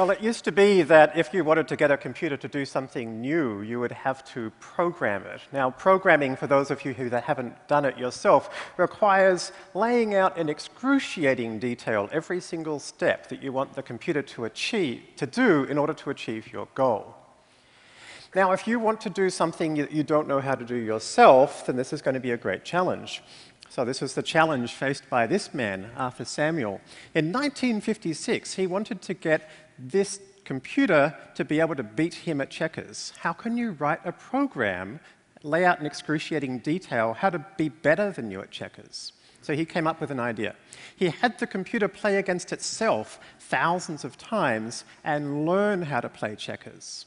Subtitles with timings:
[0.00, 2.64] Well, it used to be that if you wanted to get a computer to do
[2.64, 5.42] something new, you would have to program it.
[5.52, 8.48] Now, programming, for those of you who haven't done it yourself,
[8.78, 14.46] requires laying out in excruciating detail every single step that you want the computer to
[14.46, 17.14] achieve, to do in order to achieve your goal.
[18.34, 21.66] Now, if you want to do something that you don't know how to do yourself,
[21.66, 23.22] then this is going to be a great challenge.
[23.70, 26.80] So this was the challenge faced by this man, Arthur Samuel.
[27.14, 29.48] In 1956, he wanted to get
[29.78, 33.12] this computer to be able to beat him at checkers.
[33.20, 34.98] How can you write a program,
[35.44, 39.12] lay out in excruciating detail how to be better than you at checkers?
[39.40, 40.56] So he came up with an idea.
[40.96, 46.34] He had the computer play against itself thousands of times and learn how to play
[46.34, 47.06] checkers.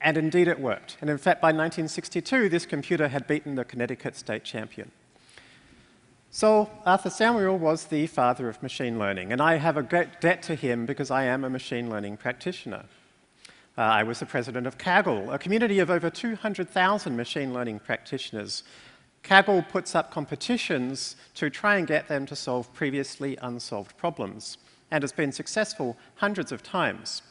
[0.00, 0.96] And indeed it worked.
[1.02, 4.90] And in fact, by 1962, this computer had beaten the Connecticut state champion.
[6.36, 10.42] So Arthur Samuel was the father of machine learning, and I have a great debt
[10.42, 12.84] to him because I am a machine learning practitioner.
[13.78, 18.64] Uh, I was the president of Kaggle, a community of over 200,000 machine learning practitioners.
[19.24, 24.58] Kaggle puts up competitions to try and get them to solve previously unsolved problems,
[24.90, 27.22] and has been successful hundreds of times.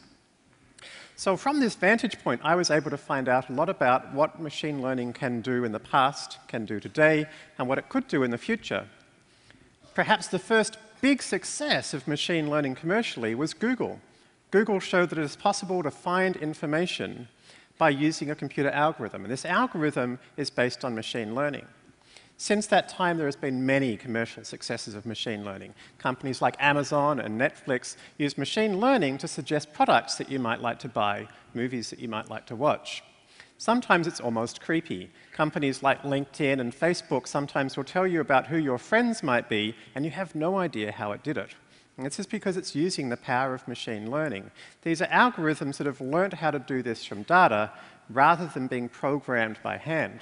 [1.15, 4.41] So from this vantage point, I was able to find out a lot about what
[4.41, 8.23] machine learning can do in the past, can do today, and what it could do
[8.23, 8.87] in the future.
[9.95, 14.01] Perhaps the first big success of machine learning commercially was Google.
[14.51, 17.29] Google showed that it is possible to find information
[17.77, 21.65] by using a computer algorithm, and this algorithm is based on machine learning.
[22.37, 25.73] Since that time, there has been many commercial successes of machine learning.
[25.97, 30.79] Companies like Amazon and Netflix use machine learning to suggest products that you might like
[30.79, 33.01] to buy, movies that you might like to watch.
[33.57, 35.09] Sometimes it's almost creepy.
[35.31, 39.75] Companies like LinkedIn and Facebook sometimes will tell you about who your friends might be,
[39.95, 41.55] and you have no idea how it did it.
[41.97, 44.51] And this is because it's using the power of machine learning.
[44.81, 47.71] These are algorithms that have learned how to do this from data
[48.09, 50.21] rather than being programmed by hand.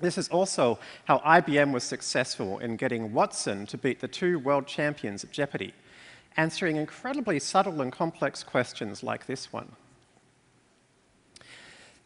[0.00, 4.66] This is also how IBM was successful in getting Watson to beat the two world
[4.66, 5.72] champions at Jeopardy,
[6.36, 9.70] answering incredibly subtle and complex questions like this one.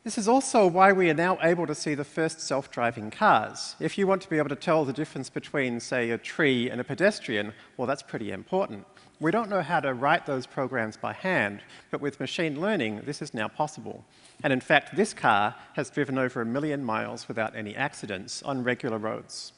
[0.09, 3.77] This is also why we are now able to see the first self-driving cars.
[3.79, 6.81] If you want to be able to tell the difference between, say, a tree and
[6.81, 8.87] a pedestrian, well, that's pretty important.
[9.21, 11.61] We don't know how to write those programs by hand,
[11.91, 14.03] but with machine learning, this is now possible.
[14.43, 18.65] And in fact, this car has driven over a million miles without any accidents on
[18.65, 19.53] regular roads.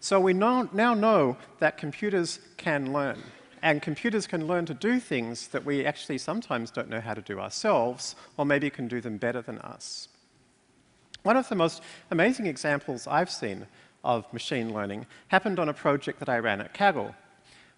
[0.00, 3.22] So we now know that computers can learn.
[3.62, 7.20] And computers can learn to do things that we actually sometimes don't know how to
[7.20, 10.08] do ourselves, or maybe can do them better than us.
[11.22, 13.66] One of the most amazing examples I've seen
[14.02, 17.14] of machine learning happened on a project that I ran at Kaggle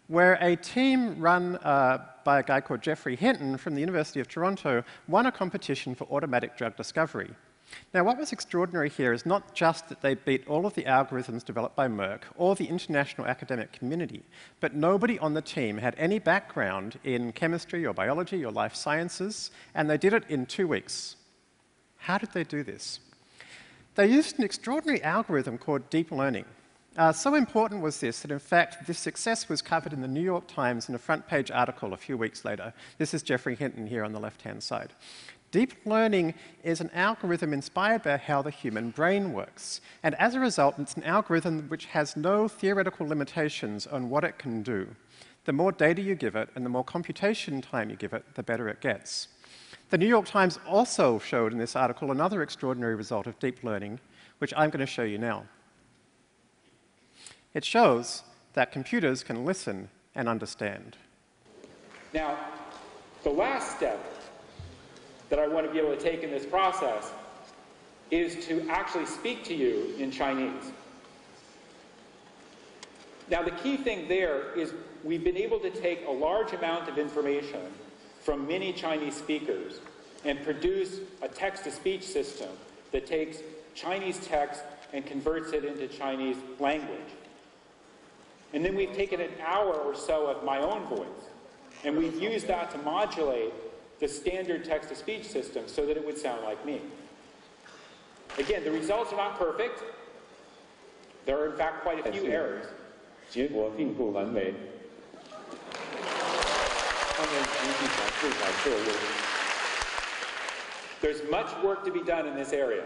[0.09, 4.29] where a team run uh, by a guy called Geoffrey Hinton from the University of
[4.29, 7.31] Toronto won a competition for automatic drug discovery.
[7.95, 11.45] Now, what was extraordinary here is not just that they beat all of the algorithms
[11.45, 14.23] developed by Merck or the international academic community,
[14.61, 19.51] but nobody on the team had any background in chemistry or biology or life sciences,
[19.75, 21.17] and they did it in two weeks.
[21.99, 23.01] How did they do this?
[23.95, 26.47] They used an extraordinary algorithm called deep learning.
[26.97, 30.21] Uh, so important was this that, in fact, this success was covered in the New
[30.21, 32.75] York Times in a front page article a few weeks later.
[32.99, 34.93] This is Geoffrey Hinton here on the left-hand side.
[35.53, 36.33] Deep learning
[36.65, 39.83] is an algorithm inspired by how the human brain works.
[40.03, 44.39] And as a result, it's an algorithm which has no theoretical limitations on what it
[44.39, 44.89] can do.
[45.45, 48.43] The more data you give it and the more computation time you give it, the
[48.43, 49.29] better it gets.
[49.91, 54.01] The New York Times also showed in this article another extraordinary result of deep learning,
[54.39, 55.45] which I'm going to show you now.
[57.53, 58.23] It shows
[58.55, 60.97] that computers can listen and understand.
[62.15, 62.39] Now,
[63.23, 64.03] the last step
[65.33, 67.11] that I want to be able to take in this process
[68.11, 70.71] is to actually speak to you in Chinese.
[73.31, 76.99] Now, the key thing there is we've been able to take a large amount of
[76.99, 77.63] information
[78.21, 79.81] from many Chinese speakers
[80.27, 82.51] and produce a text-to-speech system
[82.91, 83.39] that takes
[83.75, 84.61] Chinese text
[84.93, 86.99] and converts it into Chinese language.
[88.53, 91.07] And then we've taken an hour or so of my own voice,
[91.85, 93.55] and we've used that to modulate
[94.02, 96.82] the standard text-to-speech system so that it would sound like me.
[98.38, 99.82] Again, the results are not perfect.
[101.26, 102.66] There are, in fact, quite a few errors.
[111.02, 112.84] There's much work to be done in this area.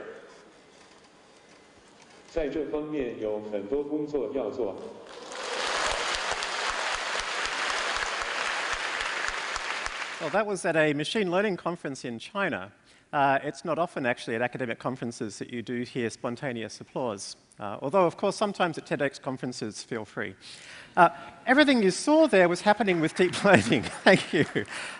[2.31, 4.73] 在这方面有很多工作要做。
[10.18, 12.72] Well, that was at a machine learning conference in China.
[13.12, 17.36] Uh, it's not often, actually, at academic conferences that you do hear spontaneous applause.
[17.60, 20.34] Uh, although, of course, sometimes at TEDx conferences, feel free.
[20.96, 21.10] Uh,
[21.46, 23.82] everything you saw there was happening with deep learning.
[24.04, 24.46] Thank you.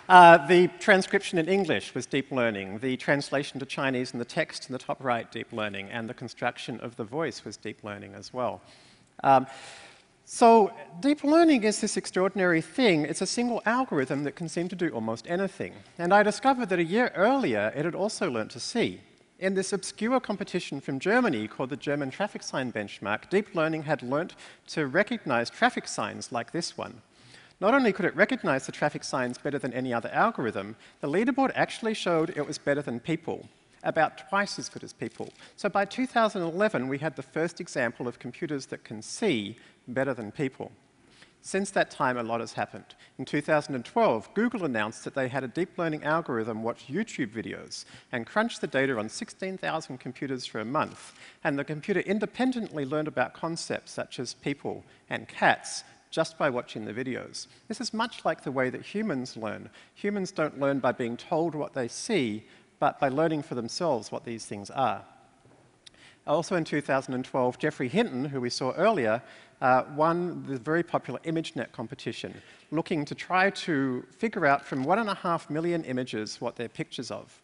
[0.07, 2.77] Uh, the transcription in English was deep learning.
[2.77, 5.89] The translation to Chinese and the text in the top right, deep learning.
[5.89, 8.61] And the construction of the voice was deep learning as well.
[9.23, 9.47] Um,
[10.29, 13.05] so deep learning is this extraordinary thing.
[13.05, 15.71] It's a single algorithm that can seem to do almost anything.
[15.97, 18.99] And I discovered that a year earlier, it had also learned to see.
[19.39, 24.03] In this obscure competition from Germany called the German Traffic Sign Benchmark, deep learning had
[24.03, 24.35] learnt
[24.67, 27.01] to recognize traffic signs like this one.
[27.61, 31.53] Not only could it recognize the traffic signs better than any other algorithm, the leaderboard
[31.55, 33.47] actually showed it was better than people
[33.83, 35.29] about twice as good as people.
[35.55, 39.55] So by 2011, we had the first example of computers that can see
[39.87, 40.71] better than people.
[41.41, 42.95] Since that time, a lot has happened.
[43.17, 48.25] In 2012, Google announced that they had a deep learning algorithm watch YouTube videos and
[48.25, 51.13] crunch the data on 16,000 computers for a month.
[51.45, 56.83] And the computer independently learned about concepts such as people and cats just by watching
[56.83, 57.47] the videos.
[57.67, 59.69] This is much like the way that humans learn.
[59.95, 62.45] Humans don't learn by being told what they see,
[62.79, 65.03] but by learning for themselves what these things are.
[66.27, 69.21] Also in 2012, Geoffrey Hinton, who we saw earlier,
[69.61, 72.33] uh, won the very popular ImageNet competition,
[72.71, 76.69] looking to try to figure out from one and a half million images what they're
[76.69, 77.41] pictures of.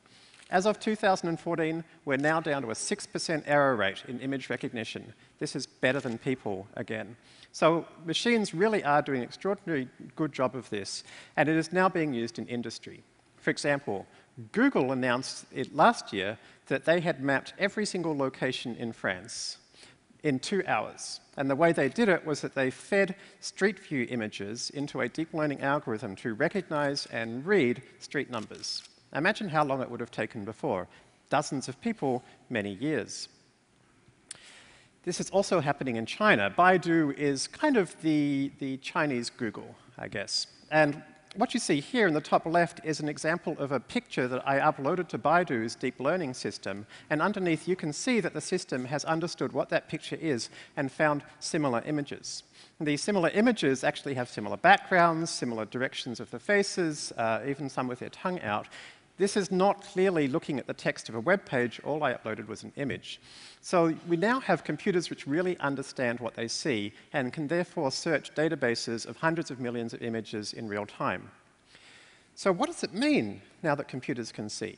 [0.49, 5.13] As of 2014, we're now down to a 6% error rate in image recognition.
[5.39, 7.15] This is better than people again.
[7.51, 11.03] So machines really are doing an extraordinarily good job of this,
[11.37, 13.03] and it is now being used in industry.
[13.37, 14.05] For example,
[14.51, 16.37] Google announced it last year
[16.67, 19.57] that they had mapped every single location in France
[20.23, 21.19] in two hours.
[21.37, 25.09] And the way they did it was that they fed Street View images into a
[25.09, 28.83] deep learning algorithm to recognize and read street numbers.
[29.13, 30.87] Imagine how long it would have taken before.
[31.29, 33.27] Dozens of people, many years.
[35.03, 36.53] This is also happening in China.
[36.57, 40.47] Baidu is kind of the, the Chinese Google, I guess.
[40.71, 41.03] And
[41.35, 44.47] what you see here in the top left is an example of a picture that
[44.47, 46.85] I uploaded to Baidu's deep learning system.
[47.09, 50.91] And underneath, you can see that the system has understood what that picture is and
[50.91, 52.43] found similar images.
[52.79, 57.87] These similar images actually have similar backgrounds, similar directions of the faces, uh, even some
[57.87, 58.67] with their tongue out.
[59.17, 61.79] This is not clearly looking at the text of a web page.
[61.83, 63.21] All I uploaded was an image.
[63.61, 68.33] So we now have computers which really understand what they see and can therefore search
[68.33, 71.29] databases of hundreds of millions of images in real time.
[72.35, 74.77] So what does it mean now that computers can see?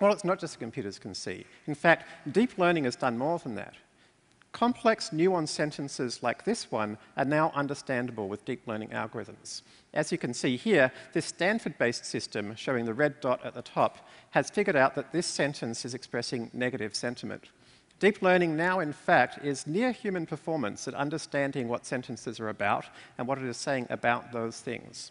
[0.00, 1.44] Well, it's not just that computers can see.
[1.66, 3.74] In fact, deep learning has done more than that.
[4.52, 9.62] Complex, nuanced sentences like this one are now understandable with deep learning algorithms.
[9.92, 14.08] As you can see here, this Stanford-based system, showing the red dot at the top,
[14.30, 17.44] has figured out that this sentence is expressing negative sentiment.
[18.00, 22.86] Deep learning now, in fact, is near human performance at understanding what sentences are about
[23.18, 25.10] and what it is saying about those things.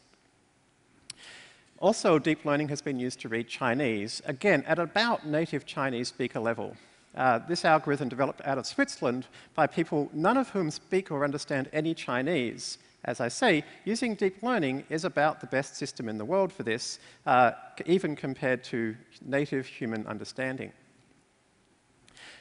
[1.80, 6.40] Also, deep learning has been used to read Chinese, again, at about native Chinese speaker
[6.40, 6.76] level.
[7.18, 11.68] Uh, this algorithm developed out of Switzerland by people, none of whom speak or understand
[11.74, 12.78] any Chinese.
[13.06, 16.62] As I say, using deep learning is about the best system in the world for
[16.64, 17.52] this, uh,
[17.88, 18.96] even compared to
[19.26, 20.72] native human understanding.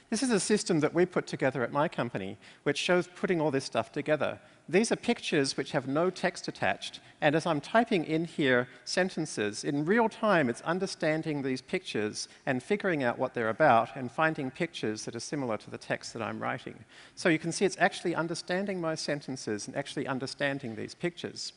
[0.09, 3.51] This is a system that we put together at my company, which shows putting all
[3.51, 4.39] this stuff together.
[4.69, 9.65] These are pictures which have no text attached, and as I'm typing in here sentences,
[9.65, 14.51] in real time it's understanding these pictures and figuring out what they're about and finding
[14.51, 16.85] pictures that are similar to the text that I'm writing.
[17.17, 21.53] So you can see it's actually understanding my sentences and actually understanding these pictures.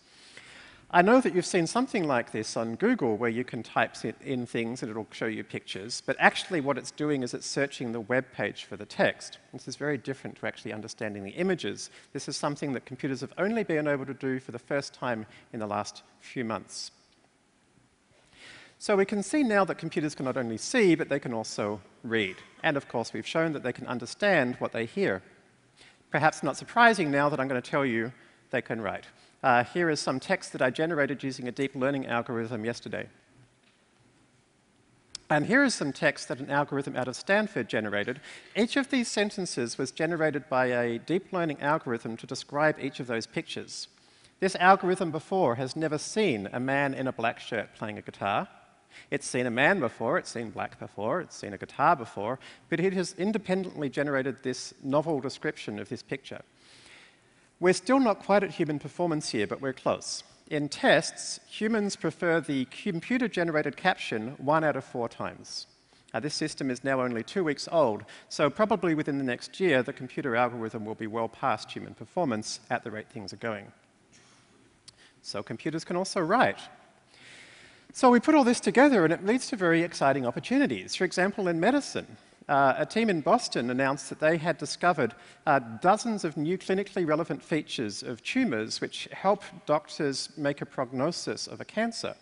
[0.92, 4.48] I know that you've seen something like this on Google where you can type in
[4.48, 8.00] things and it'll show you pictures, but actually what it's doing is it's searching the
[8.00, 9.38] web page for the text.
[9.54, 11.92] This is very different to actually understanding the images.
[12.12, 15.28] This is something that computers have only been able to do for the first time
[15.54, 16.90] in the last few months.
[18.80, 21.82] So we can see now that computers can not only see, but they can also
[22.04, 22.38] read.
[22.64, 25.22] And of course, we've shown that they can understand what they hear.
[26.10, 28.12] Perhaps not surprising now that I'm going to tell you
[28.50, 29.06] they can write.
[29.42, 33.08] Uh, here is some text that I generated using a deep learning algorithm yesterday.
[35.30, 38.20] And here is some text that an algorithm out of Stanford generated.
[38.56, 43.08] Each of these sentences was generated by a deep learning algorithm to describe each of
[43.08, 43.88] those pictures.
[44.40, 48.48] This algorithm before has never seen a man in a black shirt playing a guitar.
[49.12, 52.80] It's seen a man before, it's seen black before, it's seen a guitar before, but
[52.80, 56.42] it has independently generated this novel description of this picture.
[57.62, 60.24] We're still not quite at human performance here, but we're close.
[60.50, 65.68] In tests, humans prefer the computer-generated caption one out of four times.
[66.14, 69.84] Uh, this system is now only two weeks old, so probably within the next year,
[69.84, 73.72] the computer algorithm will be well past human performance at the rate things are going.
[75.22, 76.60] So computers can also write.
[77.92, 80.96] So we put all this together, and it leads to very exciting opportunities.
[80.96, 82.18] For example, in medicine,
[82.50, 85.14] uh, a team in Boston announced that they had discovered
[85.46, 91.46] uh, dozens of new clinically relevant features of tumors which help doctors make a prognosis
[91.46, 92.16] of a cancer.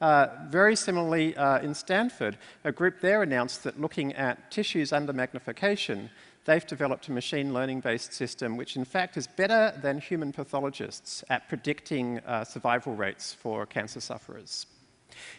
[0.00, 5.14] Uh, very similarly, uh, in Stanford, a group there announced that looking at tissues under
[5.14, 6.10] magnification,
[6.44, 11.48] they've developed a machine learning-based system which in fact is better than human pathologists at
[11.48, 14.66] predicting uh, survival rates for cancer sufferers.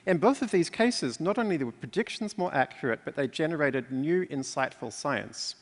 [0.05, 4.25] In both of these cases, not only were predictions more accurate, but they generated new
[4.27, 5.55] insightful science.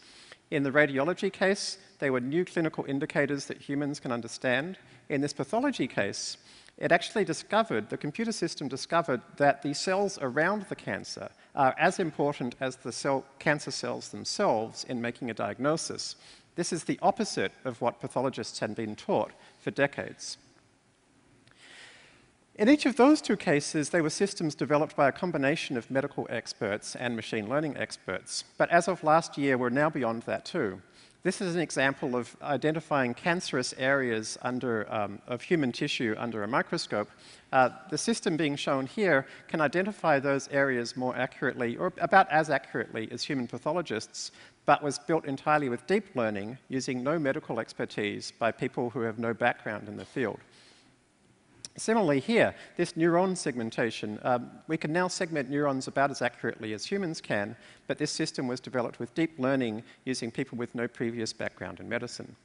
[0.52, 4.78] In the radiology case, they were new clinical indicators that humans can understand.
[5.10, 6.38] In this pathology case,
[6.78, 12.00] it actually discovered, the computer system discovered that the cells around the cancer are as
[12.00, 16.16] important as the cell, cancer cells themselves in making a diagnosis.
[16.56, 20.38] This is the opposite of what pathologists had been taught for decades.
[22.56, 26.28] In each of those two cases, they were systems developed by a combination of medical
[26.30, 28.44] experts and machine learning experts.
[28.60, 30.80] But as of last year, we're now beyond that too.
[31.24, 36.48] This is an example of identifying cancerous areas under, um, of human tissue under a
[36.48, 37.10] microscope.
[37.52, 42.52] Uh, the system being shown here can identify those areas more accurately, or about as
[42.52, 44.32] accurately as human pathologists,
[44.66, 49.18] but was built entirely with deep learning using no medical expertise by people who have
[49.18, 50.40] no background in the field.
[51.76, 56.86] Similarly here, this neuron segmentation, um, we can now segment neurons about as accurately as
[56.86, 57.56] humans can,
[57.88, 61.90] but this system was developed with deep learning using people with no previous background in
[61.90, 62.36] medicine.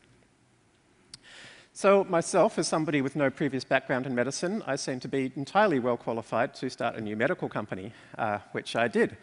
[1.75, 5.79] So myself, as somebody with no previous background in medicine, I seem to be entirely
[5.79, 9.17] well qualified to start a new medical company, uh, which I did.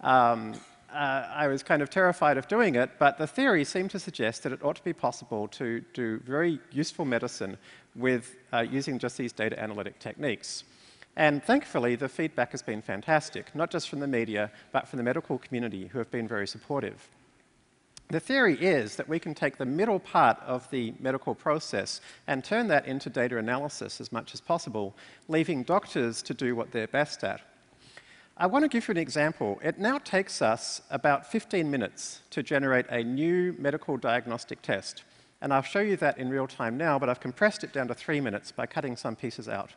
[0.00, 0.54] Um,
[0.92, 4.42] uh, I was kind of terrified of doing it, but the theory seemed to suggest
[4.42, 7.56] that it ought to be possible to do very useful medicine
[7.94, 10.64] with uh, using just these data analytic techniques.
[11.16, 15.02] And thankfully, the feedback has been fantastic, not just from the media, but from the
[15.02, 17.08] medical community who have been very supportive.
[18.08, 22.44] The theory is that we can take the middle part of the medical process and
[22.44, 24.94] turn that into data analysis as much as possible,
[25.28, 27.40] leaving doctors to do what they're best at.
[28.36, 29.60] I want to give you an example.
[29.62, 35.04] It now takes us about 15 minutes to generate a new medical diagnostic test.
[35.42, 37.94] And I'll show you that in real time now, but I've compressed it down to
[37.94, 39.72] three minutes by cutting some pieces out.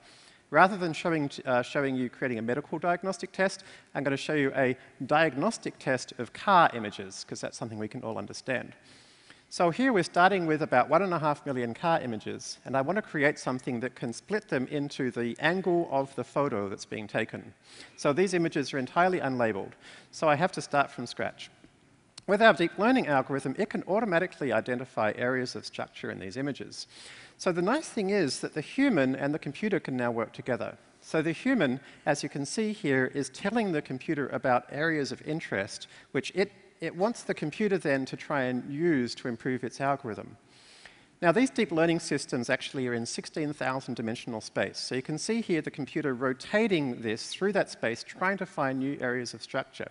[0.52, 4.36] Rather than showing, uh, showing you creating a medical diagnostic test, I'm going to show
[4.36, 8.74] you a diagnostic test of car images, because that's something we can all understand.
[9.50, 12.82] So here we're starting with about one and a half million car images, and I
[12.82, 16.84] want to create something that can split them into the angle of the photo that's
[16.84, 17.54] being taken.
[17.96, 19.72] So these images are entirely unlabeled,
[20.12, 21.50] so I have to start from scratch.
[22.28, 26.88] With our deep learning algorithm, it can automatically identify areas of structure in these images.
[27.38, 30.76] So the nice thing is that the human and the computer can now work together.
[31.02, 35.22] So the human, as you can see here, is telling the computer about areas of
[35.28, 36.52] interest, which it
[36.82, 40.38] it wants the computer then to try and use to improve its algorithm.
[41.22, 44.78] Now, these deep learning systems actually are in 16,000 dimensional space.
[44.78, 48.80] So you can see here the computer rotating this through that space, trying to find
[48.80, 49.88] new areas of structure.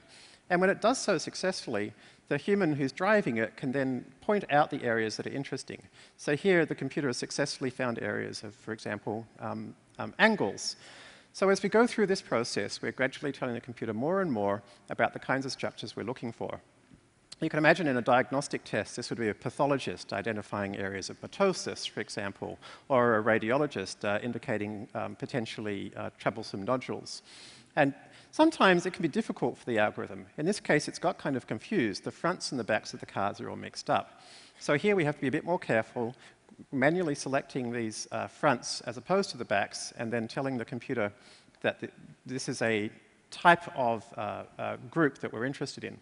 [0.50, 1.94] And when it does so successfully,
[2.28, 5.82] the human who's driving it can then point out the areas that are interesting.
[6.18, 10.76] So here, the computer has successfully found areas of, for example, um, um, angles.
[11.32, 14.62] So as we go through this process, we're gradually telling the computer more and more
[14.90, 16.60] about the kinds of structures we're looking for.
[17.40, 21.20] You can imagine in a diagnostic test, this would be a pathologist identifying areas of
[21.20, 27.22] mitosis, for example, or a radiologist uh, indicating um, potentially uh, troublesome nodules.
[27.76, 27.92] And
[28.30, 30.26] sometimes it can be difficult for the algorithm.
[30.38, 32.04] In this case, it's got kind of confused.
[32.04, 34.20] The fronts and the backs of the cars are all mixed up.
[34.60, 36.14] So here we have to be a bit more careful,
[36.70, 41.12] manually selecting these uh, fronts as opposed to the backs, and then telling the computer
[41.62, 41.90] that th
[42.26, 42.90] this is a
[43.30, 45.98] type of uh, uh, group that we're interested in.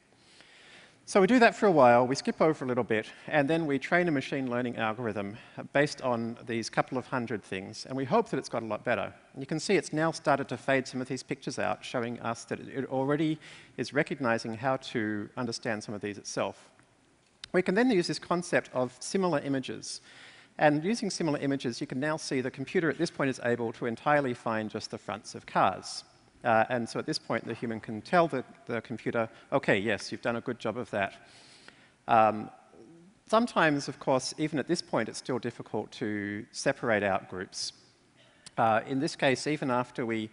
[1.05, 3.67] So we do that for a while, we skip over a little bit, and then
[3.67, 5.37] we train a machine learning algorithm
[5.73, 8.85] based on these couple of hundred things, and we hope that it's got a lot
[8.85, 9.13] better.
[9.33, 12.21] And you can see it's now started to fade some of these pictures out, showing
[12.21, 13.41] us that it already
[13.77, 16.71] is recognizing how to understand some of these itself.
[17.53, 20.03] We can then use this concept of similar images.
[20.59, 23.73] And using similar images, you can now see the computer at this point is able
[23.73, 26.05] to entirely find just the fronts of cars.
[26.45, 30.11] Uh, and so at this point, the human can tell the, the computer, okay, yes,
[30.11, 31.15] you've done a good job of that.
[32.09, 32.51] Um,
[33.29, 37.73] sometimes, of course, even at this point, it's still difficult to separate out groups.
[38.59, 40.31] Uh, in this case, even after we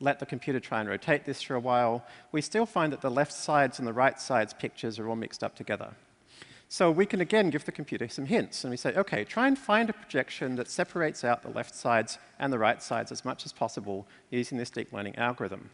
[0.00, 3.10] let the computer try and rotate this for a while, we still find that the
[3.10, 5.94] left sides and the right sides pictures are all mixed up together.
[6.68, 9.56] So we can again give the computer some hints, and we say, okay, try and
[9.56, 13.46] find a projection that separates out the left sides and the right sides as much
[13.46, 15.70] as possible using this deep learning algorithm.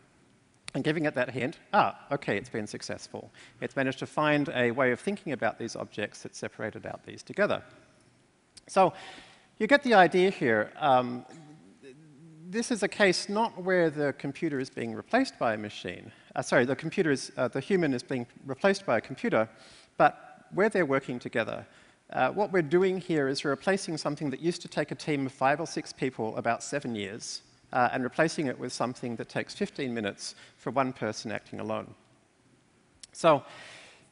[0.75, 3.31] And giving it that hint, ah, okay, it's been successful.
[3.61, 7.23] It's managed to find a way of thinking about these objects that separated out these
[7.23, 7.63] together.
[8.69, 8.93] So
[9.59, 10.73] you get the idea here.
[10.79, 11.27] Um,
[12.49, 16.13] this is a case not where the computer is being replaced by a machine.
[16.35, 19.49] Uh, sorry, the computer is, uh, the human is being replaced by a computer,
[19.97, 21.67] but where they're working together.
[22.13, 25.33] Uh, what we're doing here is replacing something that used to take a team of
[25.33, 27.43] five or six people about seven years,
[27.73, 31.95] uh, and replacing it with something that takes 15 minutes for one person acting alone.
[33.13, 33.43] So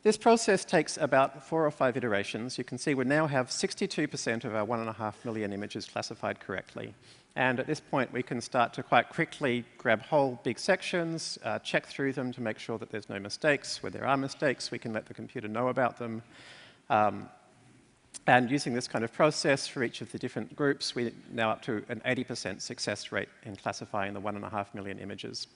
[0.03, 2.57] this process takes about four or five iterations.
[2.57, 5.87] You can see we now have 62% of our one and a half million images
[5.87, 6.95] classified correctly.
[7.37, 11.59] And at this point, we can start to quite quickly grab whole big sections, uh,
[11.61, 13.83] check through them to make sure that there's no mistakes.
[13.83, 16.23] Where there are mistakes, we can let the computer know about them.
[16.89, 17.29] Um,
[18.27, 21.63] and using this kind of process for each of the different groups, we're now up
[21.63, 25.47] to an 80% success rate in classifying the one and a half million images.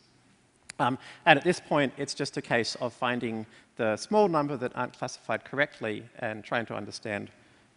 [0.79, 4.73] Um, and at this point, it's just a case of finding the small number that
[4.75, 7.31] aren't classified correctly and trying to understand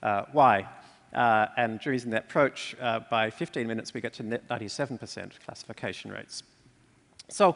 [0.03, 0.67] uh, why.
[1.13, 6.43] Uh, and using that approach, uh, by 15 minutes, we get to 97% classification rates.
[7.29, 7.55] So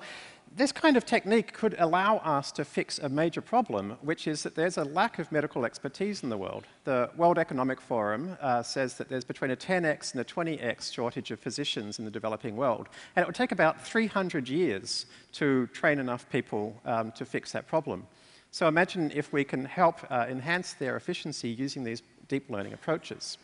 [0.56, 4.56] this kind of technique could allow us to fix a major problem, which is that
[4.56, 6.66] there's a lack of medical expertise in the world.
[6.84, 11.32] The World Economic Forum uh, says that there's between a 10x and a 20x shortage
[11.32, 12.90] of physicians in the developing world.
[13.16, 17.68] And it would take about 300 years to train enough people um, to fix that
[17.68, 18.06] problem.
[18.52, 23.38] So imagine if we can help uh, enhance their efficiency using these deep learning approaches.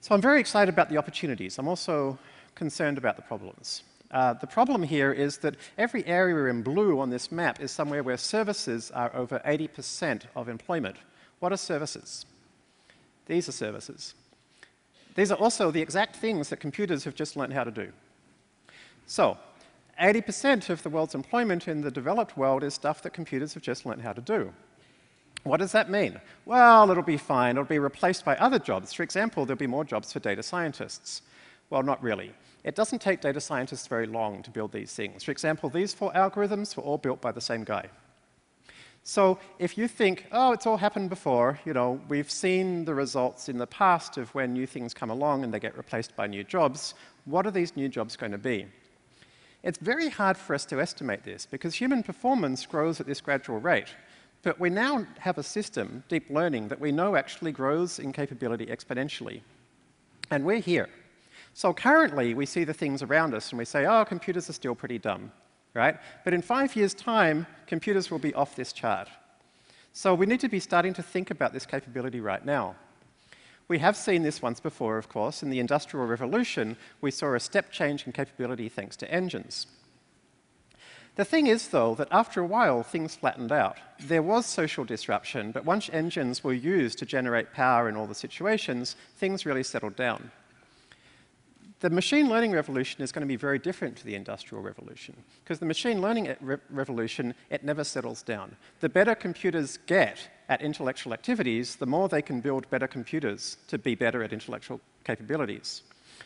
[0.00, 1.58] So I'm very excited about the opportunities.
[1.58, 2.18] I'm also
[2.54, 3.82] concerned about the problems.
[4.10, 8.02] Uh, the problem here is that every area in blue on this map is somewhere
[8.02, 10.96] where services are over 80% of employment.
[11.40, 12.24] What are services?
[13.26, 14.14] These are services.
[15.14, 17.92] These are also the exact things that computers have just learned how to do.
[19.06, 19.36] So
[20.00, 23.84] 80% of the world's employment in the developed world is stuff that computers have just
[23.84, 24.52] learned how to do.
[25.42, 26.20] What does that mean?
[26.46, 27.56] Well, it'll be fine.
[27.56, 28.92] It'll be replaced by other jobs.
[28.92, 31.22] For example, there'll be more jobs for data scientists.
[31.70, 32.32] Well, not really.
[32.64, 35.22] It doesn't take data scientists very long to build these things.
[35.22, 37.88] For example, these four algorithms were all built by the same guy.
[39.04, 43.48] So if you think, oh, it's all happened before, you know, we've seen the results
[43.48, 46.44] in the past of when new things come along and they get replaced by new
[46.44, 48.66] jobs, what are these new jobs going to be?
[49.62, 53.58] It's very hard for us to estimate this because human performance grows at this gradual
[53.58, 53.88] rate.
[54.42, 58.66] But we now have a system, deep learning, that we know actually grows in capability
[58.66, 59.40] exponentially.
[60.30, 60.88] And we're here.
[61.58, 64.76] So currently, we see the things around us and we say, oh, computers are still
[64.76, 65.32] pretty dumb,
[65.74, 65.96] right?
[66.22, 69.08] But in five years' time, computers will be off this chart.
[69.92, 72.76] So we need to be starting to think about this capability right now.
[73.66, 75.42] We have seen this once before, of course.
[75.42, 79.66] In the Industrial Revolution, we saw a step change in capability thanks to engines.
[81.16, 83.78] The thing is, though, that after a while, things flattened out.
[83.98, 88.14] There was social disruption, but once engines were used to generate power in all the
[88.14, 90.30] situations, things really settled down.
[91.80, 95.14] The machine learning revolution is going to be very different to the industrial revolution,
[95.44, 98.56] because the machine learning eh, re revolution, it never settles down.
[98.80, 103.78] The better computers get at intellectual activities, the more they can build better computers to
[103.78, 105.82] be better at intellectual capabilities.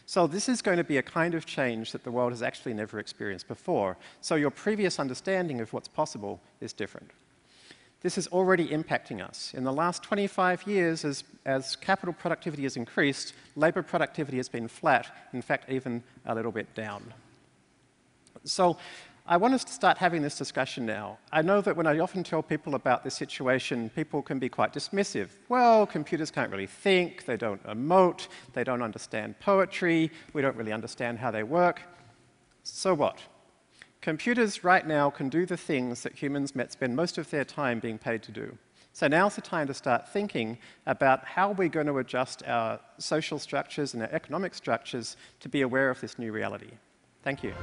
[0.06, 2.72] So this is going to be a kind of change that the world has actually
[2.72, 3.98] never experienced before.
[4.22, 7.10] So your previous understanding of what's possible is different.
[8.02, 9.54] This is already impacting us.
[9.56, 14.66] In the last 25 years, as, as capital productivity has increased, labor productivity has been
[14.66, 17.14] flat, in fact, even a little bit down.
[18.44, 18.76] So
[19.24, 21.18] I want us to start having this discussion now.
[21.30, 24.74] I know that when I often tell people about this situation, people can be quite
[24.74, 25.28] dismissive.
[25.48, 30.72] Well, computers can't really think, they don't emote, they don't understand poetry, we don't really
[30.72, 31.82] understand how they work.
[32.64, 33.20] So what?
[34.02, 37.98] Computers right now can do the things that humans spend most of their time being
[37.98, 38.58] paid to do.
[38.92, 43.38] So now's the time to start thinking about how we're going to adjust our social
[43.38, 46.72] structures and our economic structures to be aware of this new reality.
[47.22, 47.54] Thank you.